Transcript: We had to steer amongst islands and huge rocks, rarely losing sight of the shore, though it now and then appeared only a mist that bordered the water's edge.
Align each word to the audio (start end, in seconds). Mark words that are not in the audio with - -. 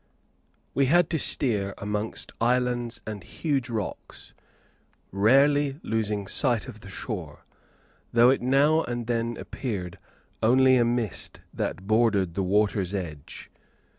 We 0.73 0.87
had 0.87 1.11
to 1.11 1.19
steer 1.19 1.75
amongst 1.77 2.31
islands 2.41 3.01
and 3.05 3.23
huge 3.23 3.69
rocks, 3.69 4.33
rarely 5.11 5.79
losing 5.83 6.25
sight 6.25 6.67
of 6.67 6.79
the 6.81 6.89
shore, 6.89 7.45
though 8.11 8.31
it 8.31 8.41
now 8.41 8.81
and 8.81 9.05
then 9.05 9.37
appeared 9.37 9.99
only 10.41 10.77
a 10.77 10.85
mist 10.85 11.41
that 11.53 11.85
bordered 11.85 12.33
the 12.33 12.41
water's 12.41 12.95
edge. 12.95 13.51